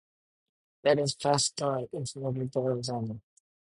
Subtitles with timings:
[0.81, 3.21] That is fast dye if ever there was any.